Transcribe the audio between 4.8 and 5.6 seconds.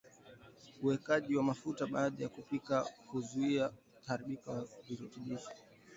virutubishi